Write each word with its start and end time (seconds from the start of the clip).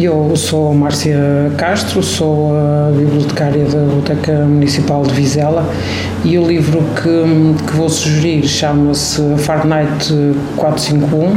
Eu 0.00 0.36
sou 0.36 0.72
Márcia 0.72 1.50
Castro, 1.56 2.04
sou 2.04 2.52
a 2.56 2.92
bibliotecária 2.92 3.64
da 3.64 3.80
Biblioteca 3.80 4.32
Municipal 4.44 5.02
de 5.02 5.12
Vizela 5.12 5.68
e 6.24 6.38
o 6.38 6.46
livro 6.46 6.84
que, 6.94 7.66
que 7.66 7.76
vou 7.76 7.88
sugerir 7.88 8.46
chama-se 8.46 9.20
Fahrenheit 9.38 10.08
451 10.56 11.36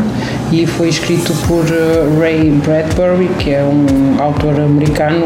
e 0.52 0.68
foi 0.68 0.90
escrito 0.90 1.34
por 1.48 1.66
eh, 1.74 2.20
Ray 2.20 2.52
Bradbury, 2.52 3.30
que 3.40 3.50
é 3.50 3.64
um 3.64 4.22
autor 4.22 4.60
americano 4.60 5.26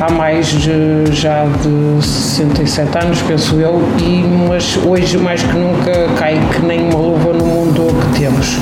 há 0.00 0.08
mais 0.12 0.46
de, 0.46 1.10
já 1.10 1.44
de 1.44 2.06
67 2.06 2.98
anos, 2.98 3.20
penso 3.22 3.56
eu, 3.56 3.82
e, 3.98 4.22
mas 4.48 4.76
hoje 4.76 5.18
mais 5.18 5.42
que 5.42 5.58
nunca 5.58 6.06
cai 6.16 6.38
que 6.54 6.64
nem 6.64 6.84
uma 6.84 7.00
luva 7.00 7.32
no 7.32 7.46
mundo 7.46 7.88
que 8.12 8.20
temos. 8.20 8.58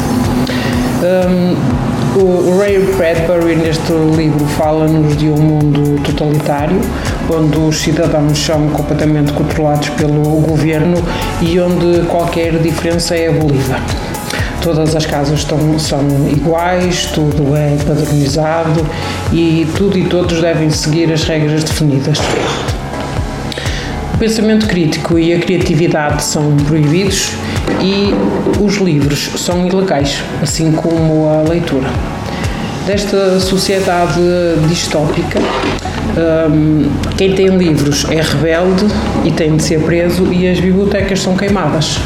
Um, 1.03 1.94
o 2.17 2.59
Ray 2.59 2.79
Bradbury, 2.97 3.57
neste 3.57 3.93
livro, 3.93 4.45
fala-nos 4.47 5.17
de 5.17 5.29
um 5.29 5.37
mundo 5.37 6.01
totalitário, 6.03 6.81
onde 7.29 7.59
os 7.59 7.77
cidadãos 7.77 8.39
são 8.39 8.69
completamente 8.69 9.33
controlados 9.33 9.89
pelo 9.91 10.23
governo 10.41 10.97
e 11.41 11.59
onde 11.59 12.07
qualquer 12.07 12.59
diferença 12.59 13.17
é 13.17 13.29
abolida. 13.29 13.79
Todas 14.63 14.95
as 14.95 15.05
casas 15.05 15.41
estão, 15.41 15.79
são 15.79 16.01
iguais, 16.31 17.07
tudo 17.07 17.57
é 17.57 17.77
padronizado 17.85 18.87
e 19.33 19.67
tudo 19.77 19.99
e 19.99 20.05
todos 20.05 20.41
devem 20.41 20.71
seguir 20.71 21.13
as 21.13 21.25
regras 21.25 21.65
definidas. 21.65 22.19
O 24.15 24.17
pensamento 24.17 24.69
crítico 24.69 25.19
e 25.19 25.35
a 25.35 25.41
criatividade 25.41 26.23
são 26.23 26.57
proibidos 26.69 27.33
e 27.83 28.15
os 28.63 28.77
livros 28.77 29.33
são 29.37 29.67
ilegais, 29.67 30.23
assim 30.41 30.71
como 30.71 31.29
a 31.29 31.43
leitura. 31.49 31.89
Desta 32.87 33.41
sociedade 33.41 34.21
distópica, 34.69 35.41
um, 36.49 36.89
quem 37.17 37.35
tem 37.35 37.49
livros 37.57 38.07
é 38.09 38.21
rebelde 38.21 38.87
e 39.25 39.33
tem 39.33 39.57
de 39.57 39.65
ser 39.65 39.81
preso, 39.81 40.33
e 40.33 40.49
as 40.49 40.61
bibliotecas 40.61 41.21
são 41.21 41.37
queimadas. 41.37 41.99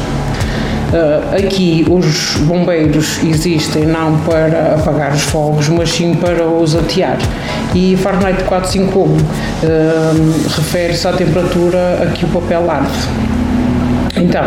Uh, 0.89 1.35
aqui 1.35 1.85
os 1.87 2.37
bombeiros 2.47 3.23
existem 3.23 3.85
não 3.85 4.17
para 4.21 4.73
apagar 4.73 5.13
os 5.13 5.21
fogos, 5.21 5.69
mas 5.69 5.89
sim 5.91 6.15
para 6.15 6.43
os 6.47 6.75
atear. 6.75 7.17
E 7.75 7.95
Fahrenheit 7.95 8.43
451 8.45 9.01
uh, 9.01 9.19
refere-se 10.55 11.07
à 11.07 11.13
temperatura 11.13 11.99
a 12.01 12.07
que 12.07 12.25
o 12.25 12.27
papel 12.29 12.69
arde. 12.71 12.89
Então, 14.15 14.43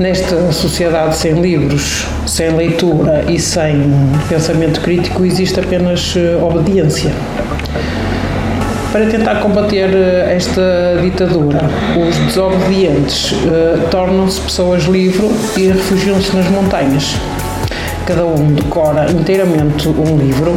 nesta 0.00 0.50
sociedade 0.52 1.16
sem 1.16 1.40
livros, 1.40 2.06
sem 2.26 2.50
leitura 2.50 3.24
e 3.28 3.38
sem 3.38 3.92
pensamento 4.28 4.80
crítico, 4.80 5.24
existe 5.24 5.60
apenas 5.60 6.16
uh, 6.16 6.42
obediência. 6.42 7.12
Para 8.94 9.06
tentar 9.06 9.40
combater 9.40 9.90
eh, 9.92 10.36
esta 10.36 11.00
ditadura, 11.02 11.68
os 11.98 12.16
desobedientes 12.26 13.32
uh, 13.32 13.88
tornam-se 13.90 14.40
pessoas 14.40 14.84
livres 14.84 15.32
e 15.56 15.66
refugiam-se 15.66 16.36
nas 16.36 16.48
montanhas. 16.48 17.16
Cada 18.06 18.24
um 18.24 18.52
decora 18.52 19.10
inteiramente 19.10 19.88
um 19.88 20.16
livro 20.16 20.54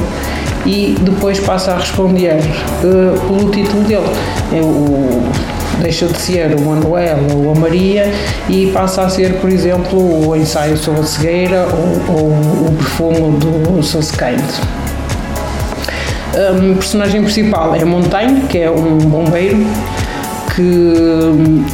e 0.68 0.96
depois 1.02 1.40
passa 1.40 1.72
a 1.72 1.78
responder 1.80 2.36
uh, 2.84 3.20
pelo 3.22 3.50
título 3.50 3.84
dele. 3.86 4.06
É 4.54 4.62
o, 4.62 5.24
deixa 5.82 6.06
de 6.06 6.20
ser 6.20 6.54
o 6.54 6.62
Manuel 6.62 7.18
ou 7.34 7.52
a 7.54 7.56
Maria 7.56 8.14
e 8.48 8.68
passa 8.68 9.02
a 9.02 9.10
ser, 9.10 9.34
por 9.42 9.50
exemplo, 9.50 10.28
o 10.28 10.36
ensaio 10.36 10.78
sobre 10.78 11.02
a 11.02 11.06
cegueira 11.06 11.66
ou, 11.72 12.16
ou 12.16 12.30
o 12.68 12.76
perfume 12.78 13.40
do 13.40 13.82
Susskind. 13.82 14.44
Um, 16.38 16.76
personagem 16.76 17.24
principal 17.24 17.74
é 17.74 17.84
Montaigne, 17.84 18.42
que 18.42 18.60
é 18.60 18.70
um 18.70 19.00
bombeiro 19.00 19.58
que 20.56 20.62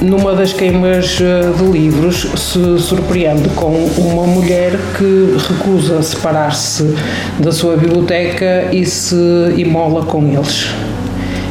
numa 0.01 0.33
das 0.33 0.53
queimas 0.53 1.19
eh, 1.21 1.51
de 1.57 1.71
livros 1.71 2.27
se 2.35 2.79
surpreende 2.79 3.47
com 3.55 3.73
uma 3.97 4.25
mulher 4.25 4.71
que 4.97 5.37
recusa 5.49 6.01
separar-se 6.01 6.95
da 7.39 7.51
sua 7.51 7.75
biblioteca 7.75 8.69
e 8.71 8.85
se 8.85 9.15
imola 9.57 10.05
com 10.05 10.25
eles. 10.27 10.69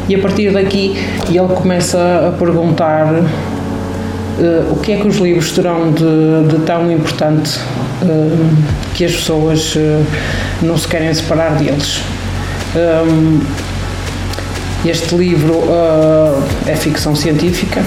E 0.08 0.14
a 0.14 0.18
partir 0.18 0.50
daqui 0.52 0.96
ele 1.28 1.54
começa 1.54 2.28
a 2.28 2.38
perguntar 2.38 3.12
uh, 3.14 4.72
o 4.72 4.76
que 4.80 4.92
é 4.92 4.96
que 4.96 5.06
os 5.06 5.16
livros 5.16 5.52
terão 5.52 5.90
de, 5.90 6.48
de 6.48 6.62
tão 6.66 6.90
importante 6.90 7.58
uh, 8.02 8.62
que 8.94 9.04
as 9.04 9.12
pessoas 9.12 9.74
uh, 9.76 10.04
não 10.60 10.76
se 10.76 10.86
querem 10.88 11.12
separar 11.14 11.56
deles. 11.56 12.02
Um, 12.74 13.40
este 14.84 15.14
livro 15.14 15.54
uh, 15.54 16.42
é 16.66 16.74
ficção 16.74 17.14
científica 17.14 17.82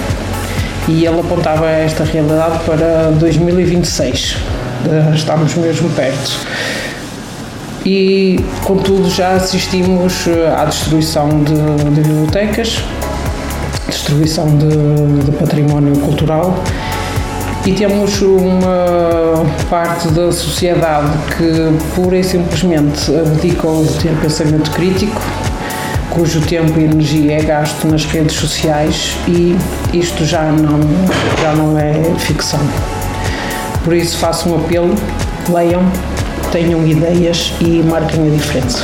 e 0.87 1.05
ele 1.05 1.19
apontava 1.19 1.67
esta 1.69 2.03
realidade 2.03 2.59
para 2.65 3.11
2026. 3.19 4.33
Uh, 4.33 5.15
estamos 5.15 5.55
mesmo 5.55 5.89
perto. 5.89 6.39
E, 7.83 8.39
contudo, 8.63 9.09
já 9.09 9.33
assistimos 9.33 10.27
uh, 10.27 10.55
à 10.55 10.65
destruição 10.65 11.29
de, 11.43 11.53
de 11.53 12.01
bibliotecas, 12.01 12.83
destruição 13.87 14.47
de, 14.57 15.25
de 15.25 15.31
património 15.31 15.97
cultural 15.97 16.63
e 17.65 17.73
temos 17.73 18.21
uma 18.21 19.43
parte 19.69 20.07
da 20.09 20.31
sociedade 20.31 21.11
que 21.35 21.95
pura 21.95 22.17
e 22.17 22.23
simplesmente 22.23 23.11
abdicou 23.15 23.83
de 23.83 23.93
ter 23.95 24.15
pensamento 24.21 24.69
crítico, 24.69 25.19
cujo 26.11 26.41
tempo 26.41 26.79
e 26.79 26.83
energia 26.83 27.39
é 27.39 27.41
gasto 27.41 27.87
nas 27.87 28.05
redes 28.05 28.35
sociais 28.35 29.17
e 29.27 29.57
isto 29.93 30.23
já 30.23 30.43
não, 30.43 30.79
já 31.41 31.53
não 31.53 31.77
é 31.77 31.93
ficção. 32.19 32.59
Por 33.83 33.95
isso 33.95 34.17
faço 34.19 34.47
um 34.49 34.57
apelo, 34.57 34.93
leiam, 35.49 35.83
tenham 36.51 36.85
ideias 36.85 37.51
e 37.59 37.81
marquem 37.83 38.27
a 38.27 38.29
diferença. 38.29 38.83